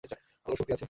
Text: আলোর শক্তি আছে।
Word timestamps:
আলোর 0.03 0.57
শক্তি 0.57 0.71
আছে। 0.71 0.79